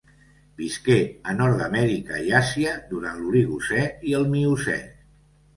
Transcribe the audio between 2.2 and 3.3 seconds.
i Àsia durant